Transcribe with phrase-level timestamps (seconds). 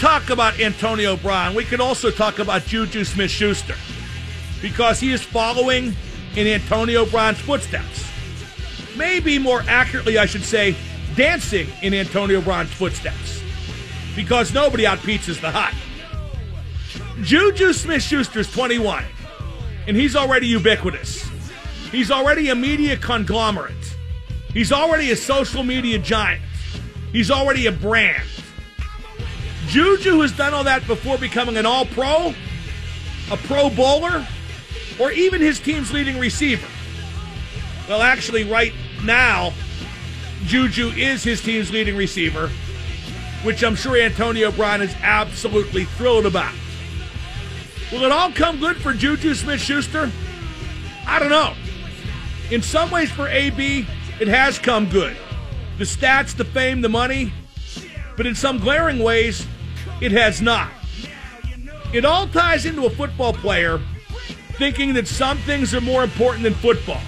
[0.00, 3.74] talk about Antonio Brown, we can also talk about Juju Smith Schuster
[4.62, 5.94] because he is following
[6.36, 8.06] in Antonio Brown's footsteps.
[8.96, 10.74] Maybe more accurately, I should say,
[11.16, 13.42] dancing in Antonio Brown's footsteps
[14.16, 15.74] because nobody outpizzas the hut.
[17.22, 19.04] Juju Smith Schuster's 21,
[19.86, 21.28] and he's already ubiquitous.
[21.92, 23.74] He's already a media conglomerate.
[24.54, 26.40] He's already a social media giant.
[27.12, 28.22] He's already a brand.
[29.70, 32.34] Juju has done all that before becoming an all pro,
[33.30, 34.26] a pro bowler,
[34.98, 36.66] or even his team's leading receiver.
[37.88, 38.72] Well, actually, right
[39.04, 39.52] now,
[40.44, 42.50] Juju is his team's leading receiver,
[43.44, 46.52] which I'm sure Antonio Brown is absolutely thrilled about.
[47.92, 50.10] Will it all come good for Juju Smith Schuster?
[51.06, 51.54] I don't know.
[52.50, 53.86] In some ways, for AB,
[54.18, 55.16] it has come good.
[55.78, 57.32] The stats, the fame, the money,
[58.16, 59.46] but in some glaring ways,
[60.00, 60.70] it has not.
[61.92, 63.80] It all ties into a football player
[64.58, 67.00] thinking that some things are more important than football.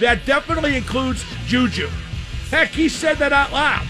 [0.00, 1.88] That definitely includes Juju.
[2.50, 3.86] Heck, he said that out loud.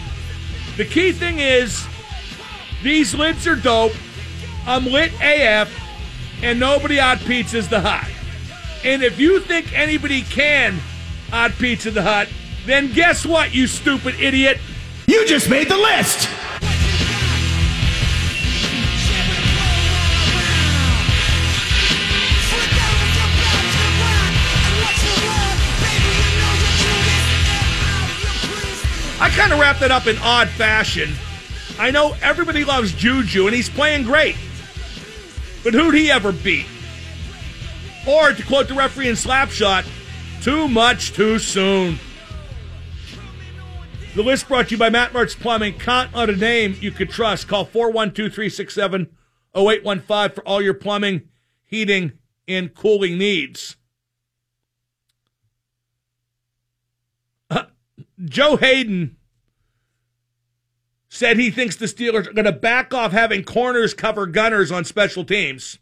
[0.76, 1.86] The key thing is
[2.82, 3.92] these lids are dope.
[4.66, 5.72] I'm lit AF,
[6.42, 8.08] and nobody out pizzas the hut.
[8.84, 10.78] And if you think anybody can
[11.32, 12.28] out pizza the hut,
[12.66, 14.58] then guess what, you stupid idiot?
[15.06, 16.28] You just made the list!
[29.22, 31.12] I kind of wrap that up in odd fashion.
[31.78, 34.34] I know everybody loves Juju, and he's playing great.
[35.62, 36.66] But who'd he ever beat?
[38.04, 39.86] Or, to quote the referee in Slapshot,
[40.42, 42.00] too much too soon.
[44.16, 45.80] The list brought to you by Matt Mertz Plumbing.
[45.86, 47.46] On a name you could trust.
[47.46, 49.08] Call 412 367
[49.54, 51.28] 0815 for all your plumbing,
[51.64, 52.10] heating,
[52.48, 53.76] and cooling needs.
[58.24, 59.16] Joe Haden
[61.08, 64.84] said he thinks the Steelers are going to back off having corners cover gunners on
[64.84, 65.78] special teams.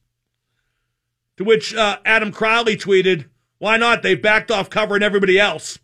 [1.36, 3.26] To which uh, Adam Crowley tweeted,
[3.58, 4.02] Why not?
[4.02, 5.78] They backed off covering everybody else.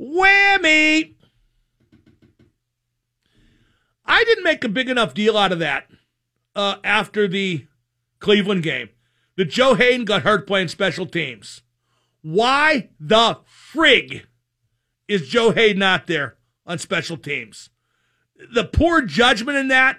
[0.00, 1.14] Whammy!
[4.04, 5.90] I didn't make a big enough deal out of that
[6.54, 7.66] uh, after the
[8.20, 8.90] Cleveland game
[9.36, 11.62] that Joe Haden got hurt playing special teams.
[12.22, 13.40] Why the
[13.74, 14.26] frig?
[15.08, 16.36] Is Joe Haden not there
[16.66, 17.70] on special teams.
[18.52, 19.98] The poor judgment in that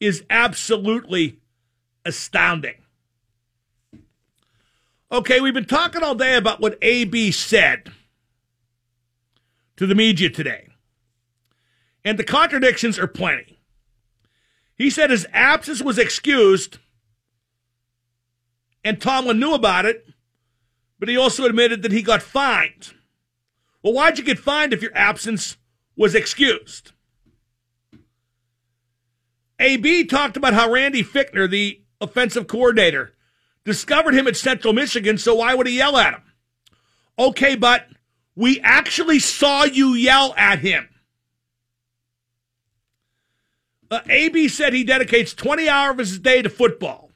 [0.00, 1.40] is absolutely
[2.04, 2.76] astounding.
[5.10, 7.92] Okay, we've been talking all day about what AB said
[9.76, 10.68] to the media today.
[12.04, 13.58] And the contradictions are plenty.
[14.76, 16.78] He said his absence was excused,
[18.82, 20.06] and Tomlin knew about it,
[20.98, 22.92] but he also admitted that he got fined.
[23.84, 25.58] Well, why'd you get fined if your absence
[25.94, 26.92] was excused?
[29.60, 33.12] AB talked about how Randy Fichtner, the offensive coordinator,
[33.62, 36.22] discovered him at Central Michigan, so why would he yell at him?
[37.18, 37.86] Okay, but
[38.34, 40.88] we actually saw you yell at him.
[43.90, 47.10] Uh, AB said he dedicates 20 hours of his day to football,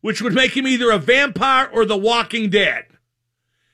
[0.00, 2.84] which would make him either a vampire or the walking dead.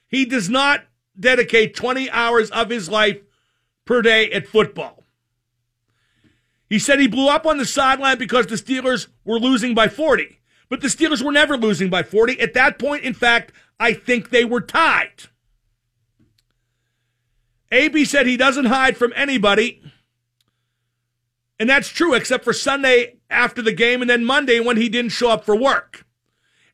[0.09, 0.85] He does not
[1.19, 3.21] dedicate 20 hours of his life
[3.85, 5.03] per day at football.
[6.69, 10.39] He said he blew up on the sideline because the Steelers were losing by 40.
[10.71, 12.41] But the Steelers were never losing by 40.
[12.41, 15.25] At that point, in fact, I think they were tied.
[17.71, 19.83] AB said he doesn't hide from anybody.
[21.59, 25.13] And that's true, except for Sunday after the game and then Monday when he didn't
[25.13, 26.07] show up for work.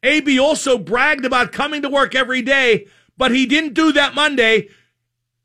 [0.03, 2.87] AB also bragged about coming to work every day
[3.19, 4.69] but he didn't do that Monday.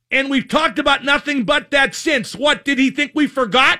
[0.10, 2.36] And we've talked about nothing but that since.
[2.36, 3.80] What, did he think we forgot?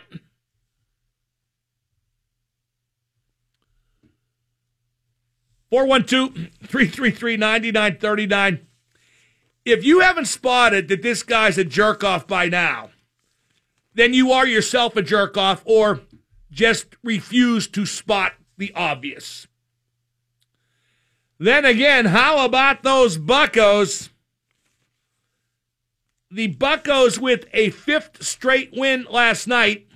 [5.70, 8.68] Four one two three three three ninety nine thirty nine.
[9.66, 12.90] If you haven't spotted that this guy's a jerk off by now,
[13.94, 16.02] then you are yourself a jerk off or
[16.52, 19.48] just refuse to spot the obvious.
[21.40, 24.10] Then again, how about those Buckos?
[26.32, 29.88] The Buckos with a fifth straight win last night.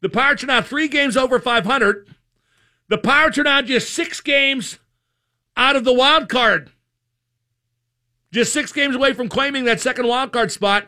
[0.00, 2.08] The Pirates are now three games over 500.
[2.88, 4.78] The Pirates are now just six games
[5.56, 6.70] out of the wild card.
[8.32, 10.86] Just six games away from claiming that second wild card spot.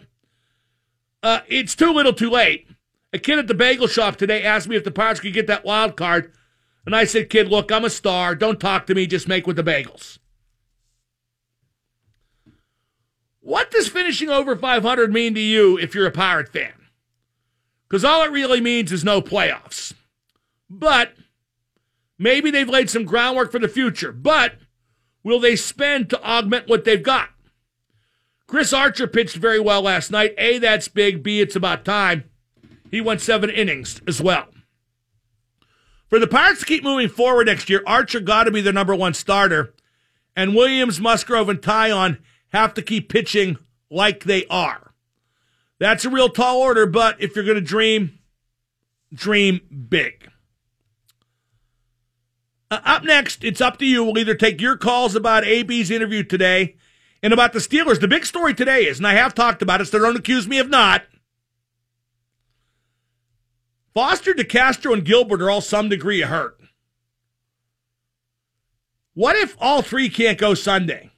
[1.22, 2.66] Uh, it's too little too late.
[3.12, 5.64] A kid at the bagel shop today asked me if the Pirates could get that
[5.64, 6.32] wild card.
[6.86, 8.34] And I said, kid, look, I'm a star.
[8.34, 9.06] Don't talk to me.
[9.06, 10.18] Just make with the bagels.
[13.40, 16.72] What does finishing over 500 mean to you if you're a Pirate fan?
[17.88, 19.92] Because all it really means is no playoffs.
[20.68, 21.14] But
[22.18, 24.12] maybe they've laid some groundwork for the future.
[24.12, 24.54] But
[25.24, 27.30] will they spend to augment what they've got?
[28.46, 30.34] Chris Archer pitched very well last night.
[30.38, 31.22] A, that's big.
[31.22, 32.24] B, it's about time.
[32.90, 34.48] He went seven innings as well.
[36.10, 38.96] For the Pirates to keep moving forward next year, Archer got to be the number
[38.96, 39.74] one starter,
[40.34, 42.18] and Williams, Musgrove, and Taillon
[42.48, 43.56] have to keep pitching
[43.90, 44.92] like they are.
[45.78, 48.18] That's a real tall order, but if you're going to dream,
[49.14, 50.28] dream big.
[52.72, 54.02] Uh, up next, it's up to you.
[54.02, 56.74] We'll either take your calls about AB's interview today
[57.22, 58.00] and about the Steelers.
[58.00, 60.58] The big story today is, and I have talked about it, so don't accuse me
[60.58, 61.04] of not.
[63.94, 66.58] Foster, DeCastro, and Gilbert are all some degree hurt.
[69.14, 71.10] What if all three can't go Sunday?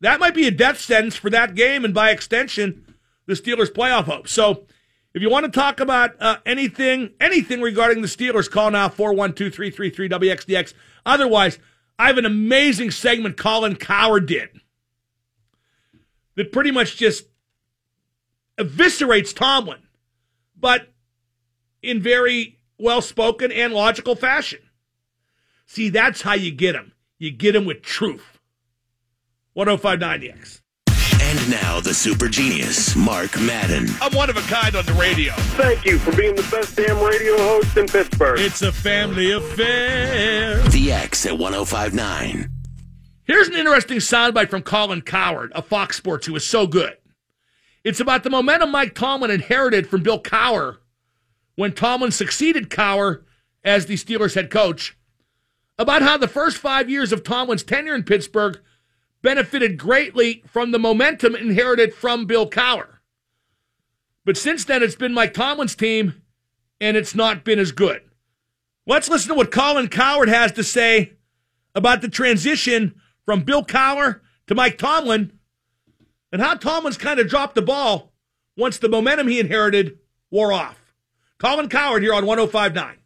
[0.00, 2.94] That might be a death sentence for that game and by extension,
[3.26, 4.32] the Steelers' playoff hopes.
[4.32, 4.66] So
[5.12, 9.52] if you want to talk about uh, anything, anything regarding the Steelers, call now 412
[9.52, 10.74] 333 WXDX.
[11.04, 11.58] Otherwise,
[11.98, 14.50] I have an amazing segment Colin Cowherd did
[16.36, 17.26] that pretty much just
[18.56, 19.80] eviscerates Tomlin,
[20.58, 20.92] but
[21.82, 24.60] in very well spoken and logical fashion.
[25.66, 26.92] See, that's how you get them.
[27.18, 28.38] You get them with truth.
[29.54, 30.62] 1059 X.
[31.20, 33.88] And now the super genius, Mark Madden.
[34.00, 35.32] I'm one of a kind on the radio.
[35.34, 38.40] Thank you for being the best damn radio host in Pittsburgh.
[38.40, 40.62] It's a family affair.
[40.68, 42.50] The X at 1059.
[43.24, 46.96] Here's an interesting soundbite from Colin Cowherd of Fox Sports, who was so good.
[47.88, 50.76] It's about the momentum Mike Tomlin inherited from Bill Cowher
[51.54, 53.22] when Tomlin succeeded Cowher
[53.64, 54.94] as the Steelers head coach.
[55.78, 58.60] About how the first five years of Tomlin's tenure in Pittsburgh
[59.22, 62.98] benefited greatly from the momentum inherited from Bill Cowher.
[64.22, 66.20] But since then, it's been Mike Tomlin's team,
[66.82, 68.02] and it's not been as good.
[68.86, 71.14] Let's listen to what Colin Cowherd has to say
[71.74, 75.37] about the transition from Bill Cowher to Mike Tomlin
[76.32, 78.12] and how Tomlin's kind of dropped the ball
[78.56, 79.98] once the momentum he inherited
[80.30, 80.78] wore off.
[81.38, 82.96] Colin Cowherd here on 1059.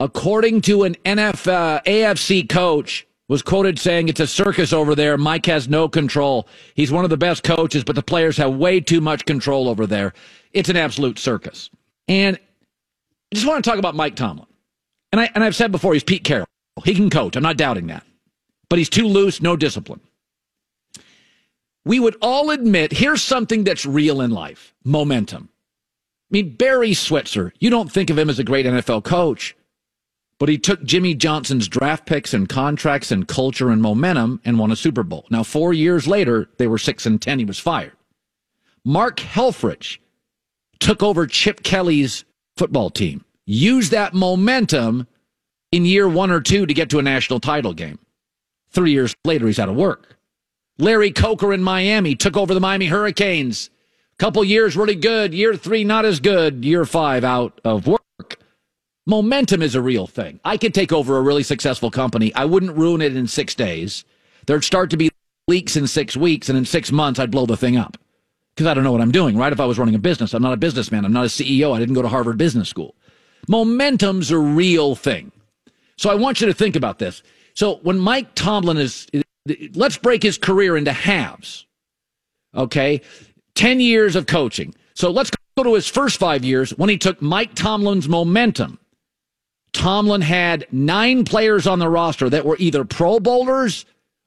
[0.00, 5.16] According to an NF, uh, AFC coach, was quoted saying it's a circus over there.
[5.16, 6.48] Mike has no control.
[6.74, 9.86] He's one of the best coaches, but the players have way too much control over
[9.86, 10.12] there.
[10.52, 11.70] It's an absolute circus.
[12.08, 14.48] And I just want to talk about Mike Tomlin.
[15.12, 16.48] And I and I've said before, he's Pete Carroll.
[16.84, 17.36] He can coach.
[17.36, 18.04] I'm not doubting that.
[18.68, 20.00] But he's too loose, no discipline.
[21.84, 25.48] We would all admit here's something that's real in life momentum.
[25.52, 29.56] I mean, Barry Switzer, you don't think of him as a great NFL coach,
[30.38, 34.70] but he took Jimmy Johnson's draft picks and contracts and culture and momentum and won
[34.70, 35.26] a Super Bowl.
[35.30, 37.40] Now, four years later, they were six and 10.
[37.40, 37.92] He was fired.
[38.84, 39.98] Mark Helfrich
[40.78, 42.24] took over Chip Kelly's
[42.56, 45.06] football team, used that momentum
[45.72, 47.98] in year one or two to get to a national title game.
[48.70, 50.16] Three years later, he's out of work.
[50.80, 53.70] Larry Coker in Miami took over the Miami Hurricanes.
[54.18, 55.32] Couple years really good.
[55.32, 56.64] Year three, not as good.
[56.64, 58.38] Year five, out of work.
[59.06, 60.40] Momentum is a real thing.
[60.44, 62.34] I could take over a really successful company.
[62.34, 64.04] I wouldn't ruin it in six days.
[64.46, 65.10] There'd start to be
[65.48, 67.96] leaks in six weeks, and in six months, I'd blow the thing up.
[68.54, 69.52] Because I don't know what I'm doing, right?
[69.52, 71.04] If I was running a business, I'm not a businessman.
[71.04, 71.74] I'm not a CEO.
[71.74, 72.94] I didn't go to Harvard Business School.
[73.48, 75.32] Momentum's a real thing.
[75.96, 77.22] So I want you to think about this.
[77.54, 79.06] So when Mike Tomlin is,
[79.74, 81.66] let's break his career into halves.
[82.54, 83.00] Okay.
[83.54, 84.74] 10 years of coaching.
[84.94, 88.78] So let's go to his first five years when he took Mike Tomlin's momentum
[89.72, 93.84] Tomlin had nine players on the roster that were either Pro Bowlers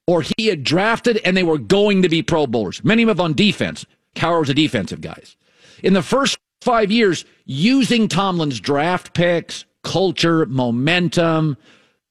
[0.08, 2.84] or he had drafted and they were going to be Pro Bowlers.
[2.84, 3.86] Many of them on defense.
[4.16, 5.36] Cowher was a defensive guys.
[5.82, 11.58] In the first five years, using Tomlin's draft picks, culture, momentum,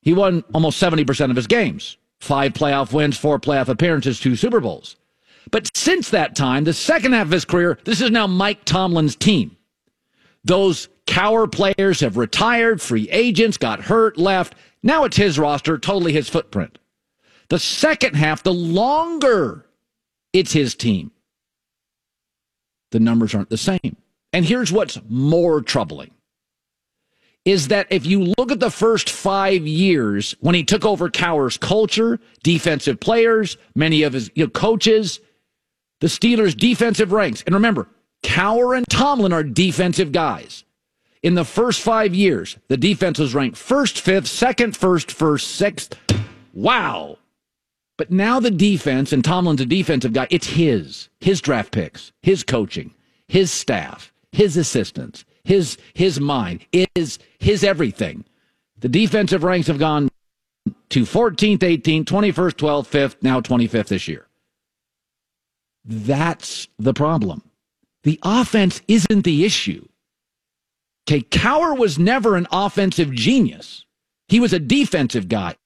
[0.03, 1.97] he won almost 70% of his games.
[2.23, 4.95] Five playoff wins, four playoff appearances, two Super Bowls.
[5.51, 9.17] But since that time, the second half of his career, this is now Mike Tomlin's
[9.17, 9.57] team.
[10.45, 14.55] Those Cowher players have retired, free agents got hurt, left.
[14.85, 16.79] Now it's his roster, totally his footprint.
[17.49, 19.67] The second half, the longer
[20.33, 21.11] it's his team,
[22.93, 23.97] the numbers aren't the same.
[24.33, 26.13] And here's what's more troubling
[27.45, 31.57] is that if you look at the first five years when he took over Cowher's
[31.57, 35.21] culture, defensive players, many of his you know, coaches,
[36.01, 37.89] the Steelers' defensive ranks, and remember,
[38.23, 40.65] Cowher and Tomlin are defensive guys.
[41.23, 45.97] In the first five years, the defense was ranked first, fifth, second, first, first, sixth.
[46.53, 47.19] Wow.
[47.97, 52.43] But now the defense, and Tomlin's a defensive guy, it's his, his draft picks, his
[52.43, 52.95] coaching,
[53.29, 58.25] his staff, his assistants, his his mind, is his everything.
[58.81, 60.09] The defensive ranks have gone
[60.91, 64.27] to 14th, 18th, 21st, 12th, 5th, now 25th this year.
[65.85, 67.43] That's the problem.
[68.05, 69.87] The offense isn't the issue.
[71.09, 73.85] Okay, Cowher was never an offensive genius.
[74.29, 75.57] He was a defensive guy.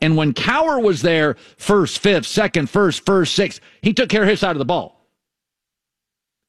[0.00, 4.28] And when Cowher was there, first, fifth, second, first, first, sixth, he took care of
[4.28, 4.99] his side of the ball.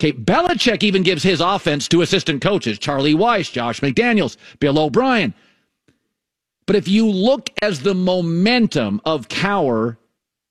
[0.02, 5.32] Okay, Belichick even gives his offense to assistant coaches, Charlie Weis, Josh McDaniels, Bill O'Brien.
[6.66, 9.98] But if you look as the momentum of Cowher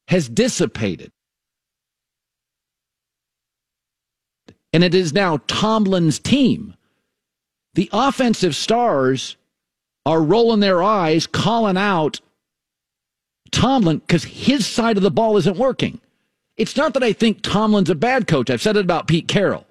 [0.06, 1.10] has dissipated,
[4.72, 6.76] and it is now Tomlin's team,
[7.74, 9.36] the offensive stars
[10.06, 12.20] are rolling their eyes, calling out
[13.50, 16.00] Tomlin because his side of the ball isn't working.
[16.60, 18.50] It's not that I think Tomlin's a bad coach.
[18.50, 19.66] I've said it about Pete Carroll.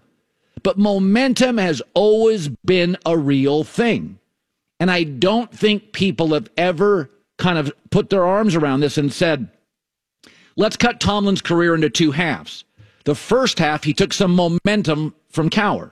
[0.63, 4.17] But momentum has always been a real thing.
[4.79, 9.13] And I don't think people have ever kind of put their arms around this and
[9.13, 9.49] said,
[10.55, 12.63] let's cut Tomlin's career into two halves.
[13.05, 15.91] The first half, he took some momentum from Cowher,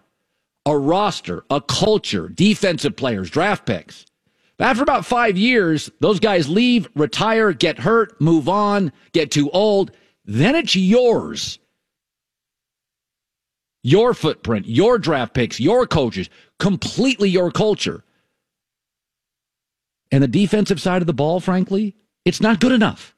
[0.66, 4.08] a roster, a culture, defensive players, draft picks.
[4.58, 9.92] After about five years, those guys leave, retire, get hurt, move on, get too old.
[10.28, 11.58] Then it's yours.
[13.82, 16.30] Your footprint, your draft picks, your coaches,
[16.60, 18.04] completely your culture.
[20.12, 23.16] And the defensive side of the ball, frankly, it's not good enough.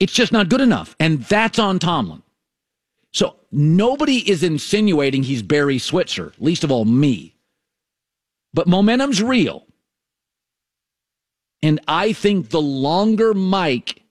[0.00, 0.96] It's just not good enough.
[0.98, 2.22] And that's on Tomlin.
[3.12, 7.36] So nobody is insinuating he's Barry Switzer, least of all me.
[8.52, 9.66] But momentum's real.
[11.62, 14.02] And I think the longer Mike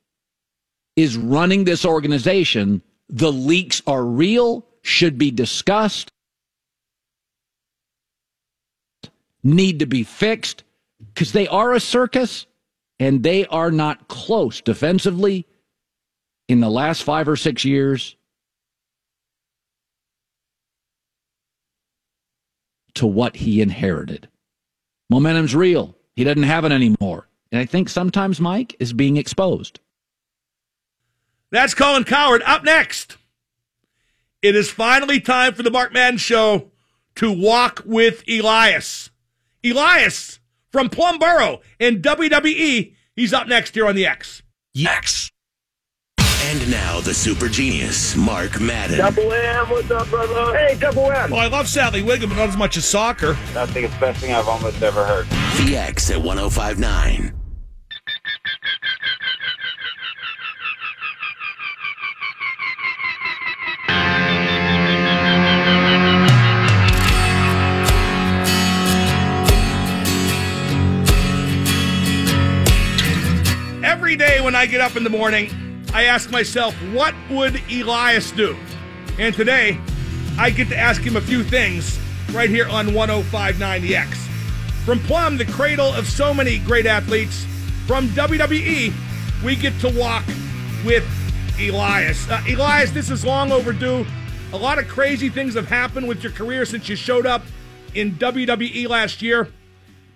[0.96, 6.12] is running this organization, the leaks are real, should be discussed,
[9.44, 10.64] need to be fixed,
[11.14, 12.46] because they are a circus
[13.00, 15.46] and they are not close defensively
[16.48, 18.16] in the last five or six years
[22.94, 24.30] to what he inherited.
[25.10, 25.96] Momentum's real.
[26.16, 27.28] He doesn't have it anymore.
[27.52, 29.80] And I think sometimes Mike is being exposed.
[31.52, 32.42] That's Colin Cowherd.
[32.44, 33.18] Up next,
[34.42, 36.72] it is finally time for the Mark Madden Show
[37.16, 39.10] to walk with Elias.
[39.64, 40.40] Elias
[40.72, 42.94] from Plumboro in WWE.
[43.16, 44.44] He's up next here on the X.
[44.75, 45.32] X.
[46.20, 48.98] And now the super genius, Mark Madden.
[48.98, 50.56] Double M, what's up, brother?
[50.56, 51.32] Hey, Double M.
[51.32, 53.32] Well, I love Sally Wiggum, but not as much as soccer.
[53.56, 55.25] I think it's the best thing I've almost ever heard.
[55.66, 57.34] The X at 1059.
[74.06, 75.50] Every day when I get up in the morning,
[75.92, 78.56] I ask myself, what would Elias do?
[79.18, 79.80] And today,
[80.38, 82.00] I get to ask him a few things
[82.32, 84.28] right here on 1059 The X.
[84.86, 87.48] From Plum, the cradle of so many great athletes,
[87.88, 88.94] from WWE,
[89.44, 90.24] we get to walk
[90.86, 91.04] with
[91.60, 92.30] Elias.
[92.30, 94.06] Uh, Elias, this is long overdue.
[94.54, 97.42] A lot of crazy things have happened with your career since you showed up
[97.96, 99.52] in WWE last year.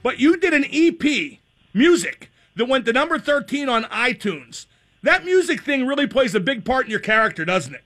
[0.03, 1.39] But you did an EP,
[1.73, 4.65] music, that went to number 13 on iTunes.
[5.01, 7.83] That music thing really plays a big part in your character, doesn't it?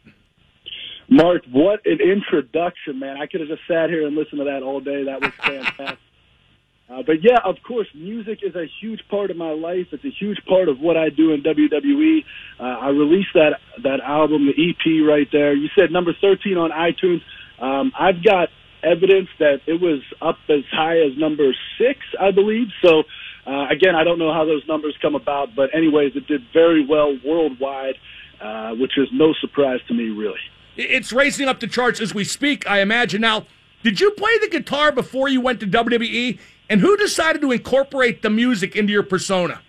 [1.10, 3.17] Mark, what an introduction, man.
[3.17, 5.03] I could have just sat here and listened to that all day.
[5.03, 6.00] That was fantastic.
[6.89, 9.88] uh, but yeah, of course, music is a huge part of my life.
[9.91, 12.25] It's a huge part of what I do in WWE.
[12.60, 15.53] Uh, I released that that album, the EP, right there.
[15.53, 17.22] You said number thirteen on iTunes.
[17.60, 18.50] Um, I've got
[18.82, 22.67] evidence that it was up as high as number six, I believe.
[22.84, 23.03] So
[23.45, 26.85] uh, again, I don't know how those numbers come about, but anyways, it did very
[26.85, 27.95] well worldwide,
[28.41, 30.39] uh, which is no surprise to me, really.
[30.75, 33.21] It's racing up the charts as we speak, I imagine.
[33.21, 33.45] Now,
[33.83, 36.39] did you play the guitar before you went to WWE?
[36.69, 39.62] And who decided to incorporate the music into your persona?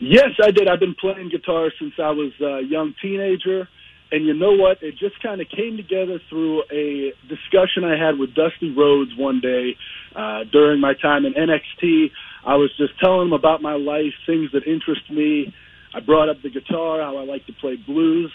[0.00, 0.68] Yes, I did.
[0.68, 3.68] I've been playing guitar since I was a young teenager.
[4.14, 4.78] And you know what?
[4.80, 9.40] It just kind of came together through a discussion I had with Dusty Rhodes one
[9.40, 9.74] day
[10.14, 12.12] uh, during my time in NXT.
[12.46, 15.52] I was just telling him about my life, things that interest me.
[15.92, 18.30] I brought up the guitar, how I like to play blues.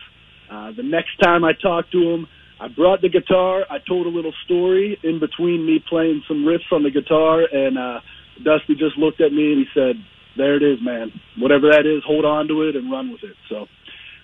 [0.52, 2.28] Uh, the next time I talked to him,
[2.60, 3.64] I brought the guitar.
[3.72, 7.78] I told a little story in between me playing some riffs on the guitar, and
[7.78, 8.00] uh,
[8.44, 9.96] Dusty just looked at me and he said,
[10.36, 11.14] "There it is, man.
[11.38, 13.68] Whatever that is, hold on to it and run with it." So,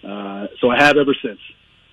[0.06, 1.40] uh, so I have ever since.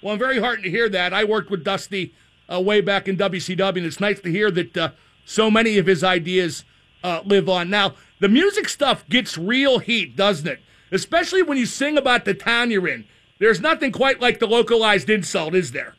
[0.02, 1.12] Well, I'm very heartened to hear that.
[1.12, 2.12] I worked with Dusty
[2.52, 4.90] uh, way back in WCW, and it's nice to hear that uh,
[5.25, 6.64] so many of his ideas
[7.04, 7.71] uh, live on.
[7.71, 10.61] Now, the music stuff gets real heat, doesn't it?
[10.90, 13.07] Especially when you sing about the town you're in.
[13.38, 15.95] There's nothing quite like the localized insult, is there?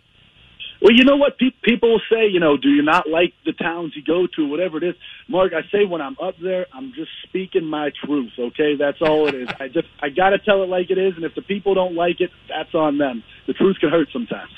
[0.83, 1.37] Well, you know what?
[1.37, 4.77] Pe- people say, you know, do you not like the towns you go to, whatever
[4.77, 4.95] it is.
[5.29, 8.33] Mark, I say when I'm up there, I'm just speaking my truth.
[8.37, 9.47] Okay, that's all it is.
[9.61, 11.95] I just I got to tell it like it is, and if the people don't
[11.95, 13.23] like it, that's on them.
[13.47, 14.51] The truth can hurt sometimes.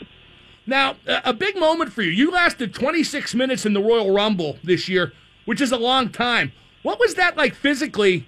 [0.66, 2.10] Now, a big moment for you.
[2.10, 5.14] You lasted 26 minutes in the Royal Rumble this year,
[5.46, 6.54] which is a long time.
[6.82, 8.26] What was that like physically?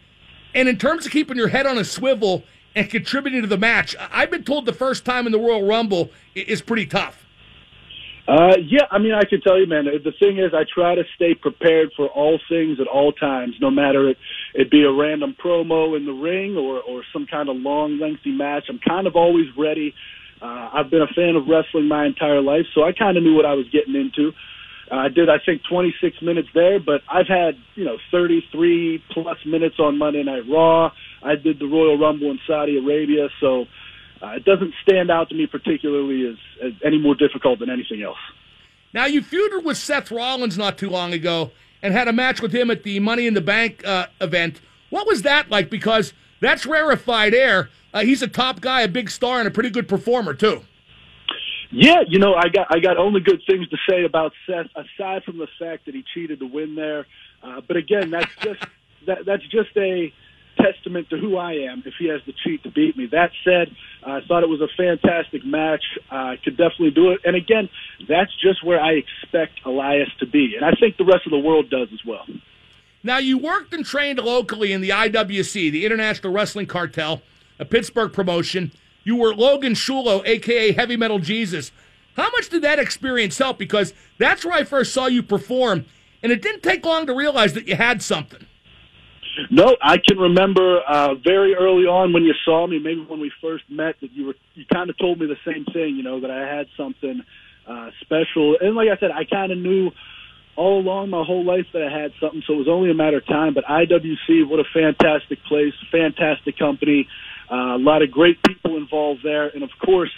[0.53, 2.43] And in terms of keeping your head on a swivel
[2.75, 6.11] and contributing to the match, I've been told the first time in the Royal Rumble
[6.35, 7.23] is pretty tough.
[8.27, 9.85] Uh, yeah, I mean, I can tell you, man.
[9.85, 13.71] The thing is, I try to stay prepared for all things at all times, no
[13.71, 14.17] matter it
[14.53, 18.31] it be a random promo in the ring or or some kind of long, lengthy
[18.31, 18.65] match.
[18.69, 19.93] I'm kind of always ready.
[20.41, 23.33] Uh, I've been a fan of wrestling my entire life, so I kind of knew
[23.33, 24.33] what I was getting into.
[24.91, 29.37] Uh, I did, I think, 26 minutes there, but I've had you know 33 plus
[29.45, 30.91] minutes on Monday Night Raw.
[31.23, 33.65] I did the Royal Rumble in Saudi Arabia, so
[34.21, 38.01] uh, it doesn't stand out to me particularly as, as any more difficult than anything
[38.01, 38.17] else.
[38.93, 42.53] Now, you feuded with Seth Rollins not too long ago and had a match with
[42.53, 44.61] him at the Money in the Bank uh, event.
[44.89, 45.69] What was that like?
[45.69, 47.69] Because that's rarefied air.
[47.93, 50.61] Uh, he's a top guy, a big star, and a pretty good performer too.
[51.69, 55.23] Yeah, you know, I got I got only good things to say about Seth, aside
[55.23, 57.05] from the fact that he cheated to win there.
[57.43, 58.63] Uh, but again, that's just
[59.05, 60.13] that that's just a
[60.57, 63.07] testament to who I am if he has the cheat to beat me.
[63.11, 65.83] That said, I thought it was a fantastic match.
[66.09, 67.21] I uh, could definitely do it.
[67.23, 67.69] And again,
[68.07, 70.55] that's just where I expect Elias to be.
[70.55, 72.25] And I think the rest of the world does as well.
[73.03, 77.21] Now, you worked and trained locally in the IWC, the International Wrestling Cartel,
[77.59, 78.71] a Pittsburgh promotion.
[79.03, 80.73] You were Logan Shulo, a.k.a.
[80.73, 81.71] Heavy Metal Jesus.
[82.15, 83.59] How much did that experience help?
[83.59, 85.85] Because that's where I first saw you perform,
[86.23, 88.46] and it didn't take long to realize that you had something.
[89.51, 93.31] No, I can remember uh, very early on when you saw me, maybe when we
[93.41, 96.21] first met, that you were you kind of told me the same thing, you know,
[96.21, 97.21] that I had something
[97.67, 98.57] uh, special.
[98.59, 99.91] And like I said, I kind of knew
[100.55, 103.17] all along my whole life that I had something, so it was only a matter
[103.17, 103.53] of time.
[103.53, 107.07] But IWC, what a fantastic place, fantastic company,
[107.51, 110.11] uh, a lot of great people involved there, and of course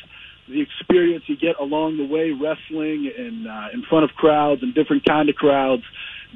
[0.48, 4.74] the experience you get along the way wrestling and uh, in front of crowds and
[4.74, 5.84] different kind of crowds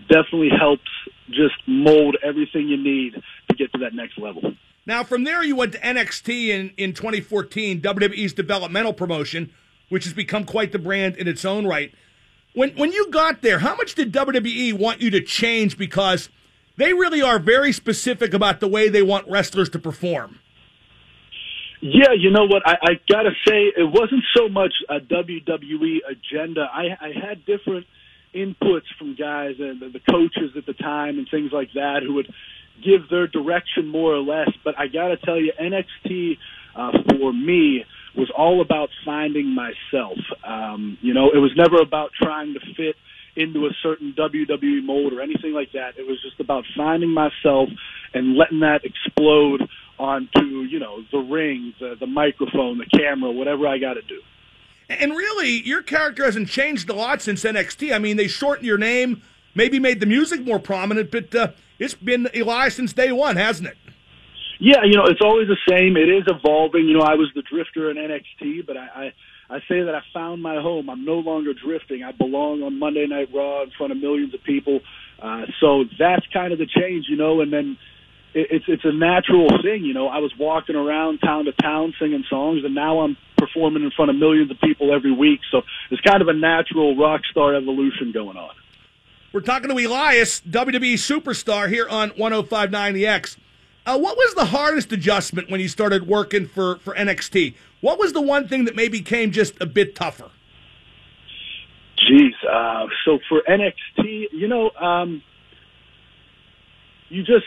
[0.10, 0.90] definitely helps
[1.30, 3.14] just mold everything you need
[3.50, 4.54] to get to that next level.
[4.86, 9.54] Now, from there, you went to NXT in, in 2014, WWE's developmental promotion,
[9.90, 11.94] which has become quite the brand in its own right.
[12.54, 16.30] When when you got there, how much did WWE want you to change because
[16.78, 20.40] they really are very specific about the way they want wrestlers to perform?
[21.82, 22.62] Yeah, you know what?
[22.66, 26.68] I, I got to say, it wasn't so much a WWE agenda.
[26.72, 27.88] I, I had different–
[28.36, 32.16] inputs from guys and the, the coaches at the time and things like that who
[32.16, 32.32] would
[32.84, 34.50] give their direction more or less.
[34.64, 36.38] But I got to tell you, NXT
[36.76, 40.18] uh, for me was all about finding myself.
[40.46, 42.96] Um, you know, it was never about trying to fit
[43.36, 45.98] into a certain WWE mold or anything like that.
[45.98, 47.70] It was just about finding myself
[48.14, 49.68] and letting that explode
[49.98, 54.20] onto, you know, the ring, the, the microphone, the camera, whatever I got to do.
[55.00, 57.94] And really, your character hasn't changed a lot since NXT.
[57.94, 59.22] I mean, they shortened your name,
[59.56, 63.70] maybe made the music more prominent, but uh, it's been Elias since day one, hasn't
[63.70, 63.78] it?
[64.60, 65.98] Yeah, you know, it's always the same.
[65.98, 66.88] It is evolving.
[66.88, 69.14] You know, I was the drifter in NXT, but I,
[69.50, 70.90] I, I say that I found my home.
[70.90, 72.04] I'm no longer drifting.
[72.04, 74.80] I belong on Monday Night Raw in front of millions of people.
[75.22, 77.78] Uh, so that's kind of the change, you know, and then
[78.34, 80.08] it's it's a natural thing, you know.
[80.08, 84.10] I was walking around town to town singing songs, and now I'm performing in front
[84.10, 85.40] of millions of people every week.
[85.52, 88.52] So it's kind of a natural rock star evolution going on.
[89.34, 93.38] We're talking to Elias, WWE superstar here on 105.9 The X.
[93.86, 97.56] Uh, what was the hardest adjustment when you started working for, for NXT?
[97.82, 100.30] What was the one thing that maybe came just a bit tougher?
[101.98, 102.32] Jeez.
[102.50, 105.22] Uh, so for NXT, you know, um,
[107.10, 107.46] you just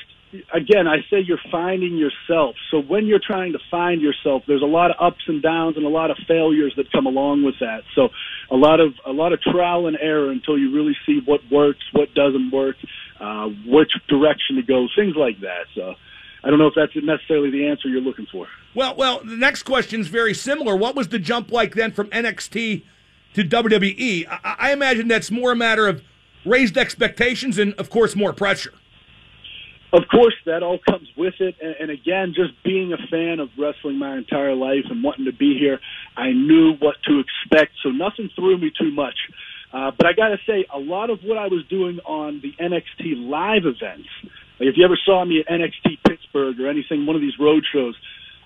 [0.53, 2.57] again, I say you're finding yourself.
[2.71, 5.85] So when you're trying to find yourself, there's a lot of ups and downs and
[5.85, 7.83] a lot of failures that come along with that.
[7.95, 8.09] So
[8.51, 11.85] a lot of a lot of trial and error until you really see what works,
[11.93, 12.77] what doesn't work,
[13.21, 15.67] uh, which direction to go, things like that.
[15.75, 15.95] So
[16.45, 18.47] I don't know if that's necessarily the answer you're looking for.
[18.75, 20.77] Well, well, the next question is very similar.
[20.77, 22.83] What was the jump like then from NXT
[23.37, 24.27] to WWE.
[24.29, 26.03] I, I imagine that's more a matter of
[26.47, 28.73] raised expectations and, of course, more pressure.
[29.97, 31.55] Of course, that all comes with it.
[31.59, 35.33] And, and again, just being a fan of wrestling my entire life and wanting to
[35.33, 35.81] be here,
[36.15, 37.73] I knew what to expect.
[37.83, 39.17] So nothing threw me too much.
[39.73, 42.53] Uh, but I got to say, a lot of what I was doing on the
[42.63, 44.09] NXT live events,
[44.61, 47.65] like if you ever saw me at NXT Pittsburgh or anything, one of these road
[47.73, 47.97] shows,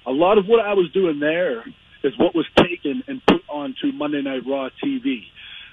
[0.06, 1.64] a lot of what I was doing there
[2.04, 5.22] is what was taken and put onto Monday Night Raw TV.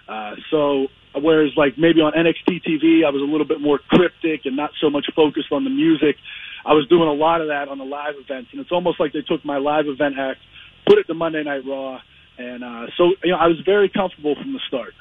[0.08, 4.46] Uh, so whereas like maybe on NXT TV, I was a little bit more cryptic
[4.46, 6.16] and not so much focused on the music.
[6.66, 9.14] I was doing a lot of that on the live events, and it's almost like
[9.14, 10.40] they took my live event act,
[10.86, 12.00] put it to Monday Night Raw,
[12.38, 14.94] and uh, so you know I was very comfortable from the start.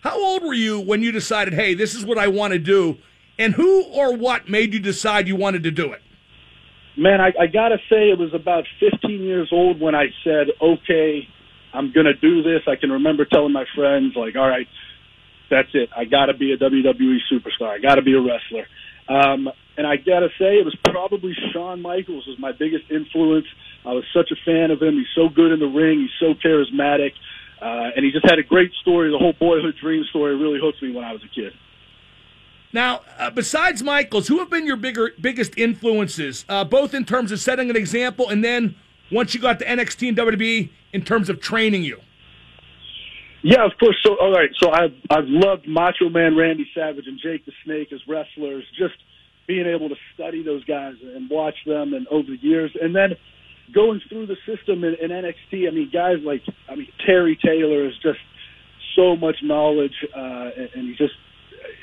[0.00, 2.98] How old were you when you decided, hey, this is what I want to do?
[3.38, 6.02] And who or what made you decide you wanted to do it?
[6.96, 10.46] Man, I, I got to say it was about 15 years old when I said,
[10.62, 11.28] okay,
[11.76, 12.62] I'm going to do this.
[12.66, 14.66] I can remember telling my friends, like, all right,
[15.50, 15.90] that's it.
[15.94, 17.68] I got to be a WWE superstar.
[17.68, 18.66] I got to be a wrestler.
[19.08, 23.46] Um, and I got to say, it was probably Shawn Michaels was my biggest influence.
[23.84, 24.94] I was such a fan of him.
[24.94, 26.00] He's so good in the ring.
[26.00, 27.12] He's so charismatic.
[27.60, 29.10] Uh, and he just had a great story.
[29.10, 31.52] The whole boyhood dream story really hooked me when I was a kid.
[32.72, 37.32] Now, uh, besides Michaels, who have been your bigger, biggest influences, uh, both in terms
[37.32, 38.76] of setting an example and then
[39.10, 42.00] once you got to NXT and WWE in terms of training you?
[43.42, 43.96] Yeah, of course.
[44.04, 44.50] So, all right.
[44.58, 48.64] So, I've I've loved Macho Man Randy Savage and Jake the Snake as wrestlers.
[48.76, 48.94] Just
[49.46, 53.14] being able to study those guys and watch them, and over the years, and then
[53.72, 55.68] going through the system in, in NXT.
[55.68, 58.18] I mean, guys like I mean Terry Taylor is just
[58.96, 61.14] so much knowledge, uh, and, and he's just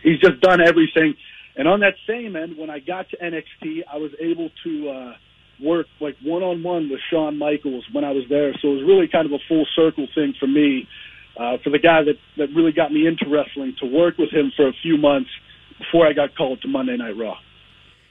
[0.04, 1.16] he's just done everything.
[1.56, 5.14] And on that same end, when I got to NXT, I was able to uh,
[5.62, 8.54] work like one on one with Shawn Michaels when I was there.
[8.62, 10.88] So it was really kind of a full circle thing for me
[11.38, 14.52] uh, for the guy that that really got me into wrestling to work with him
[14.56, 15.30] for a few months
[15.78, 17.38] before I got called to Monday Night Raw.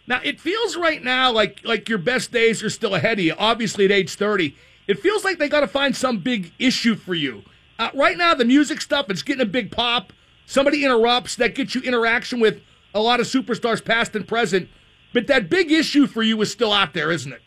[0.07, 3.35] Now it feels right now like like your best days are still ahead of you.
[3.39, 7.15] Obviously, at age thirty, it feels like they got to find some big issue for
[7.15, 7.43] you.
[7.79, 10.13] Uh, right now, the music stuff it's getting a big pop.
[10.47, 12.61] Somebody interrupts that gets you interaction with
[12.95, 14.69] a lot of superstars, past and present.
[15.13, 17.43] But that big issue for you is still out there, isn't it?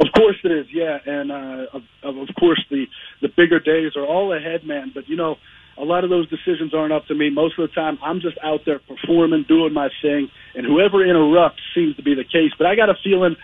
[0.00, 2.86] Of course it is, yeah, and uh, of, of course the
[3.20, 4.92] the bigger days are all ahead, man.
[4.94, 5.36] But you know,
[5.76, 7.30] a lot of those decisions aren't up to me.
[7.30, 11.60] Most of the time, I'm just out there performing, doing my thing, and whoever interrupts
[11.74, 12.52] seems to be the case.
[12.56, 13.34] But I got a feeling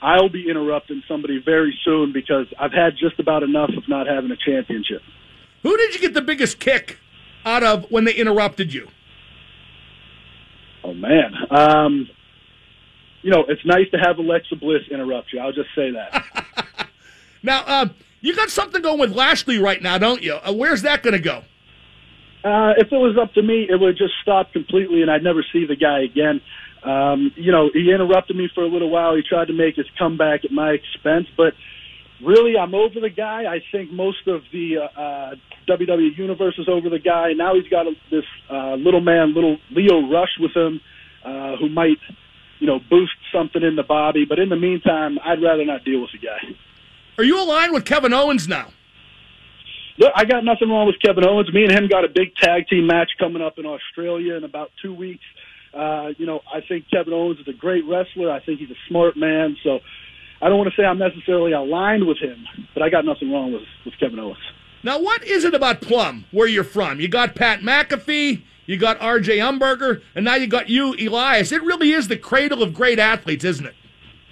[0.00, 4.30] I'll be interrupting somebody very soon because I've had just about enough of not having
[4.30, 5.02] a championship.
[5.62, 6.98] Who did you get the biggest kick
[7.44, 8.88] out of when they interrupted you?
[10.84, 12.08] Oh man, um,
[13.24, 15.40] you know, it's nice to have Alexa Bliss interrupt you.
[15.40, 16.88] I'll just say that.
[17.42, 17.88] now, uh,
[18.20, 20.34] you got something going with Lashley right now, don't you?
[20.34, 21.38] Uh, where's that going to go?
[22.44, 25.42] Uh, if it was up to me, it would just stop completely, and I'd never
[25.54, 26.42] see the guy again.
[26.82, 29.16] Um, you know, he interrupted me for a little while.
[29.16, 31.54] He tried to make his comeback at my expense, but
[32.22, 33.44] really, I'm over the guy.
[33.50, 35.34] I think most of the uh, uh,
[35.66, 37.32] WWE universe is over the guy.
[37.32, 40.82] Now he's got a, this uh, little man, little Lio Rush with him,
[41.24, 41.98] uh, who might
[42.58, 44.24] you know, boost something in the Bobby.
[44.24, 46.56] But in the meantime, I'd rather not deal with the guy.
[47.18, 48.70] Are you aligned with Kevin Owens now?
[49.98, 51.52] Look, I got nothing wrong with Kevin Owens.
[51.52, 54.72] Me and him got a big tag team match coming up in Australia in about
[54.82, 55.24] two weeks.
[55.72, 58.30] Uh, you know, I think Kevin Owens is a great wrestler.
[58.30, 59.56] I think he's a smart man.
[59.62, 59.80] So
[60.42, 63.52] I don't want to say I'm necessarily aligned with him, but I got nothing wrong
[63.52, 64.38] with, with Kevin Owens.
[64.82, 67.00] Now, what is it about Plum, where you're from?
[67.00, 69.38] You got Pat McAfee, you got R.J.
[69.38, 71.52] Umberger, and now you got you, Elias.
[71.52, 73.74] It really is the cradle of great athletes, isn't it?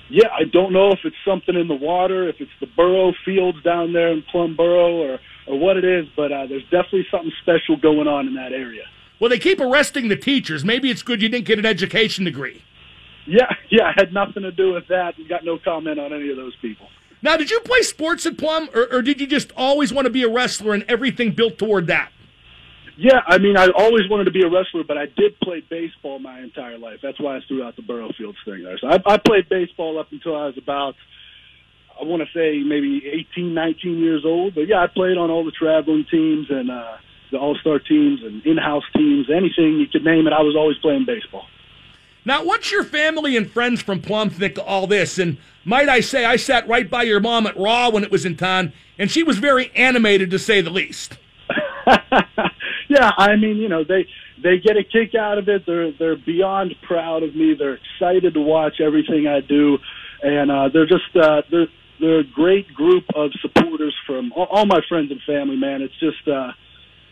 [0.09, 3.63] Yeah, I don't know if it's something in the water, if it's the Burrow fields
[3.63, 7.33] down there in Plum Borough, or or what it is, but uh, there's definitely something
[7.43, 8.85] special going on in that area.
[9.19, 10.65] Well, they keep arresting the teachers.
[10.65, 12.63] Maybe it's good you didn't get an education degree.
[13.27, 15.19] Yeah, yeah, I had nothing to do with that.
[15.19, 16.89] You got no comment on any of those people.
[17.23, 20.11] Now, did you play sports at Plum, or, or did you just always want to
[20.11, 22.11] be a wrestler and everything built toward that?
[22.97, 26.19] Yeah, I mean, I always wanted to be a wrestler, but I did play baseball
[26.19, 26.99] my entire life.
[27.03, 28.79] That's why I threw out the Burrowfields thing there.
[28.79, 30.95] So I, I played baseball up until I was about,
[31.99, 33.03] I want to say maybe
[33.33, 34.55] 18, 19 years old.
[34.55, 36.97] But yeah, I played on all the traveling teams and uh,
[37.31, 40.33] the all-star teams and in-house teams, anything you could name it.
[40.35, 41.47] I was always playing baseball.
[42.25, 45.19] Now, what's your family and friends from Plum think of all this?
[45.19, 48.25] And might I say, I sat right by your mom at Raw when it was
[48.25, 51.19] in town, and she was very animated to say the least.
[52.93, 54.07] yeah, I mean, you know, they
[54.43, 55.65] they get a kick out of it.
[55.67, 57.55] They're they're beyond proud of me.
[57.59, 59.79] They're excited to watch everything I do,
[60.23, 61.69] and uh, they're just uh, they're
[62.01, 65.57] they're a great group of supporters from all, all my friends and family.
[65.57, 66.53] Man, it's just uh,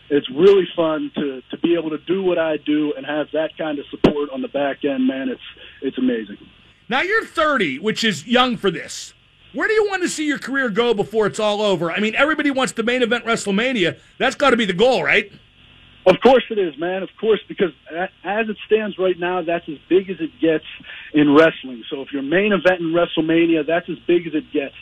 [0.09, 3.57] it's really fun to to be able to do what I do and have that
[3.57, 5.07] kind of support on the back end.
[5.07, 5.41] Man, it's
[5.81, 6.37] it's amazing.
[6.89, 9.13] Now you're 30, which is young for this.
[9.53, 11.91] Where do you want to see your career go before it's all over?
[11.91, 13.99] I mean, everybody wants the main event WrestleMania.
[14.17, 15.31] That's got to be the goal, right?
[16.05, 17.03] Of course it is, man.
[17.03, 17.71] Of course, because
[18.23, 20.65] as it stands right now, that's as big as it gets
[21.13, 21.83] in wrestling.
[21.89, 24.73] So if your main event in WrestleMania, that's as big as it gets.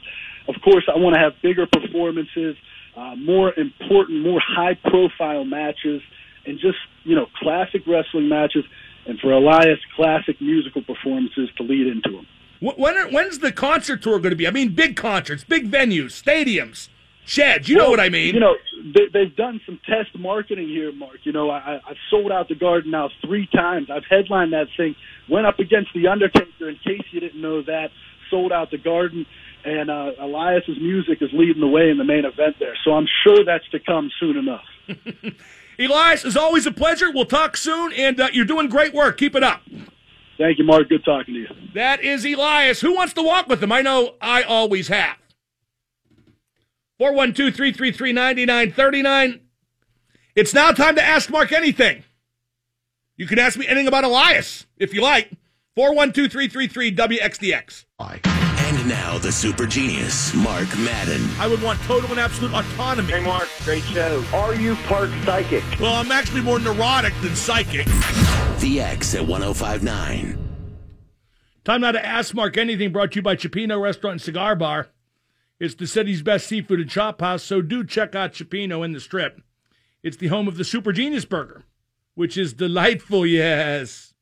[0.47, 2.55] Of course, I want to have bigger performances,
[2.95, 6.01] uh, more important, more high-profile matches,
[6.45, 8.63] and just you know classic wrestling matches.
[9.05, 12.27] And for Elias, classic musical performances to lead into them.
[12.59, 14.47] When are, when's the concert tour going to be?
[14.47, 16.89] I mean, big concerts, big venues, stadiums.
[17.29, 18.33] Sheds, you well, know what I mean.
[18.33, 18.55] You know,
[19.13, 21.17] they, have done some test marketing here, Mark.
[21.25, 23.91] You know, I, I've sold out the Garden now three times.
[23.91, 24.95] I've headlined that thing.
[25.29, 26.69] Went up against the Undertaker.
[26.69, 27.89] In case you didn't know that,
[28.31, 29.27] sold out the Garden,
[29.63, 32.73] and uh, Elias's music is leading the way in the main event there.
[32.83, 34.65] So I'm sure that's to come soon enough.
[35.79, 37.11] Elias, is always a pleasure.
[37.11, 39.19] We'll talk soon, and uh, you're doing great work.
[39.19, 39.61] Keep it up.
[40.39, 40.89] Thank you, Mark.
[40.89, 41.47] Good talking to you.
[41.75, 42.81] That is Elias.
[42.81, 43.71] Who wants to walk with him?
[43.71, 45.17] I know I always have.
[46.99, 49.39] 412 333 9939.
[50.35, 52.03] It's now time to ask Mark anything.
[53.15, 55.31] You can ask me anything about Elias if you like.
[55.75, 57.85] 412 333 WXDX.
[57.99, 61.25] And now the super genius, Mark Madden.
[61.39, 63.13] I would want total and absolute autonomy.
[63.13, 64.21] Hey, Mark, great show.
[64.33, 65.63] Are you part psychic?
[65.79, 67.87] Well, I'm actually more neurotic than psychic.
[68.59, 70.37] The X at 1059.
[71.63, 74.89] Time now to ask Mark anything brought to you by Cioppino Restaurant and Cigar Bar.
[75.59, 78.99] It's the city's best seafood and chop house, so do check out Cioppino in the
[78.99, 79.41] strip.
[80.01, 81.65] It's the home of the Super Genius Burger,
[82.15, 84.13] which is delightful, yes.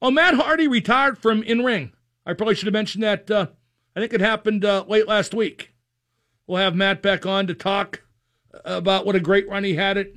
[0.00, 1.92] Oh, Matt Hardy retired from in ring.
[2.24, 3.30] I probably should have mentioned that.
[3.30, 3.46] Uh,
[3.96, 5.74] I think it happened uh, late last week.
[6.46, 8.02] We'll have Matt back on to talk
[8.64, 10.08] about what a great run he had at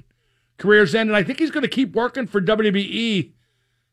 [0.58, 1.10] career's end.
[1.10, 3.32] And I think he's going to keep working for WWE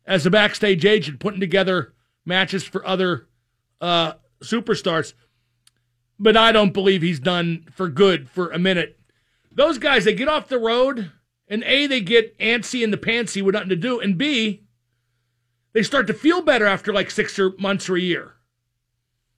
[0.07, 3.29] as a backstage agent, putting together matches for other
[3.81, 5.15] uh, superstars
[6.19, 8.99] but I don't believe he's done for good for a minute.
[9.51, 11.11] Those guys, they get off the road,
[11.49, 14.63] and A, they get antsy in the pantsy with nothing to do, and B,
[15.73, 18.35] they start to feel better after like six or months or a year.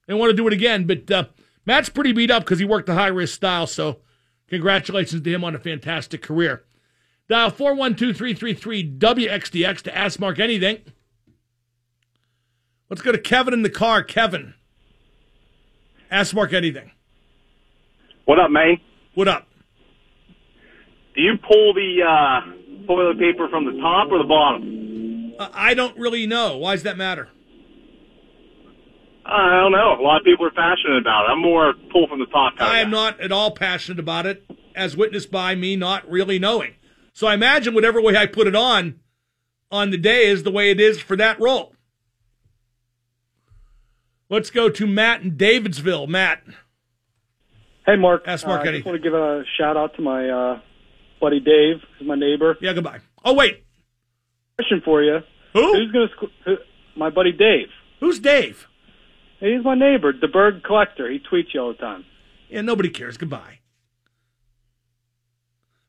[0.07, 1.25] They want to do it again, but uh,
[1.65, 4.01] Matt's pretty beat up because he worked the high risk style, so
[4.49, 6.65] congratulations to him on a fantastic career.
[7.29, 10.83] Dial 412 333 WXDX to ask Mark anything.
[12.91, 14.03] Let's go to Kevin in the car.
[14.03, 14.55] Kevin.
[16.15, 16.93] Ask Mark anything.
[18.25, 18.77] What up, man?
[19.17, 19.49] What up?
[21.17, 25.35] Do you pull the uh, toilet paper from the top or the bottom?
[25.37, 26.59] Uh, I don't really know.
[26.59, 27.31] Why does that matter?
[29.27, 30.01] I don't know.
[30.01, 31.33] A lot of people are passionate about it.
[31.33, 32.53] I'm more pull from the top.
[32.61, 36.75] I am not at all passionate about it, as witnessed by me not really knowing.
[37.13, 39.01] So I imagine whatever way I put it on
[39.69, 41.74] on the day is the way it is for that role.
[44.29, 46.09] Let's go to Matt in Davidsville.
[46.09, 46.43] Matt.
[47.87, 48.23] Hey, Mark.
[48.27, 50.61] Ask Mark uh, I just want to give a shout out to my uh,
[51.21, 52.57] buddy Dave, who's my neighbor.
[52.61, 53.01] Yeah, goodbye.
[53.25, 53.65] Oh, wait.
[54.57, 55.19] Question for you.
[55.53, 55.73] Who?
[55.73, 56.09] Who's going
[56.47, 56.57] to?
[56.97, 57.69] My buddy Dave.
[58.01, 58.67] Who's Dave?
[59.41, 61.11] He's my neighbor, the bird collector.
[61.11, 62.05] He tweets you all the time.
[62.49, 63.17] Yeah, nobody cares.
[63.17, 63.59] Goodbye.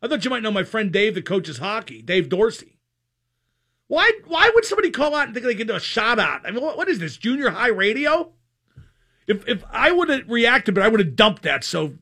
[0.02, 2.75] I thought you might know my friend Dave that coaches hockey, Dave Dorsey.
[3.88, 6.42] Why why would somebody call out and think they can do a shout out?
[6.46, 8.32] I mean, what, what is this, junior high radio?
[9.28, 11.64] If if I would have reacted, but I would have dumped that.
[11.64, 11.94] So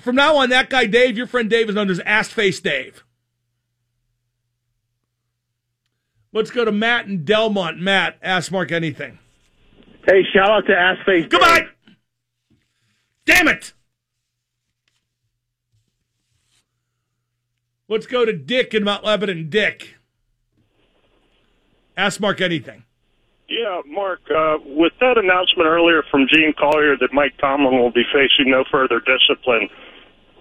[0.00, 3.04] from now on, that guy Dave, your friend Dave, is known as Ass Face Dave.
[6.32, 7.78] Let's go to Matt in Delmont.
[7.78, 9.18] Matt, ask Mark anything.
[10.06, 11.26] Hey, shout out to Ass Face.
[11.28, 11.60] Goodbye.
[11.60, 11.96] Dave.
[13.24, 13.72] Damn it.
[17.88, 19.48] Let's go to Dick in Mount Lebanon.
[19.48, 19.97] Dick.
[21.98, 22.84] Ask Mark anything.
[23.48, 28.04] Yeah, Mark, uh, with that announcement earlier from Gene Collier that Mike Tomlin will be
[28.12, 29.68] facing no further discipline,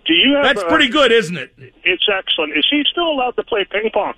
[0.05, 0.43] do you have.
[0.43, 1.53] That's a, pretty good, isn't it?
[1.83, 2.55] It's excellent.
[2.55, 4.13] Is he still allowed to play ping pong?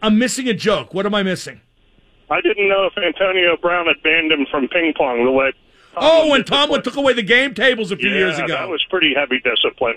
[0.00, 0.94] I'm missing a joke.
[0.94, 1.60] What am I missing?
[2.30, 5.52] I didn't know if Antonio Brown had banned him from ping pong the way.
[5.96, 8.48] oh, when Tomlin took away the game tables a few yeah, years ago.
[8.48, 9.96] that was pretty heavy discipline.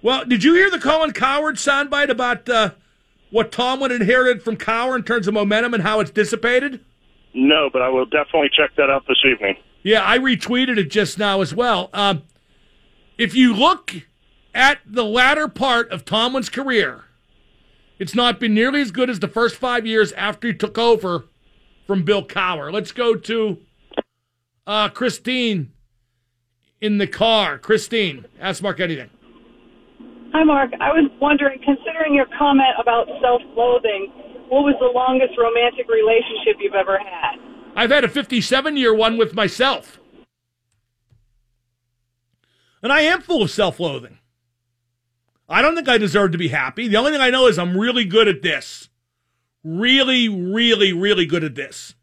[0.00, 2.70] Well, did you hear the Colin Cowherd soundbite about uh,
[3.32, 6.80] what Tomlin inherited from Cowher in terms of momentum and how it's dissipated?
[7.34, 9.56] No, but I will definitely check that out this evening.
[9.82, 11.90] Yeah, I retweeted it just now as well.
[11.92, 12.22] Um,
[13.18, 13.94] if you look
[14.54, 17.04] at the latter part of Tomlin's career,
[17.98, 21.24] it's not been nearly as good as the first five years after he took over
[21.86, 22.70] from Bill Cowher.
[22.70, 23.58] Let's go to
[24.66, 25.72] uh, Christine
[26.80, 27.58] in the car.
[27.58, 29.08] Christine, ask Mark anything.
[30.32, 30.72] Hi, Mark.
[30.80, 34.12] I was wondering, considering your comment about self-loathing,
[34.48, 37.36] what was the longest romantic relationship you've ever had?
[37.76, 39.98] I've had a 57 year one with myself.
[42.82, 44.18] And I am full of self loathing.
[45.48, 46.88] I don't think I deserve to be happy.
[46.88, 48.88] The only thing I know is I'm really good at this.
[49.62, 51.94] Really, really, really good at this.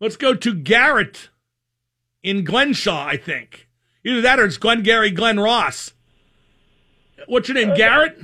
[0.00, 1.30] Let's go to Garrett
[2.22, 3.63] in Glenshaw, I think.
[4.04, 5.92] Either that or it's Glenn Gary, Glen Ross.
[7.26, 8.18] What's your name, Garrett?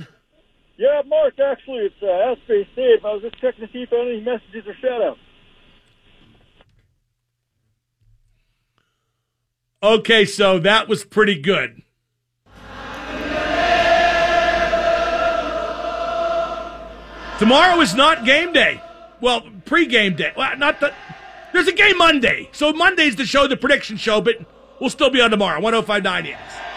[0.77, 2.35] Yeah, Mark, actually, it's uh,
[2.75, 3.03] Dave.
[3.05, 5.19] I was just checking to see if any messages or shout outs.
[9.83, 11.81] Okay, so that was pretty good.
[17.39, 18.79] Tomorrow is not game day.
[19.19, 20.31] Well, pre-game day.
[20.37, 20.93] Well, not the.
[21.53, 24.35] There's a game Monday, so Monday's the show, the prediction show, but
[24.81, 25.61] we'll still be on tomorrow.
[25.61, 26.70] 105.9 Yes.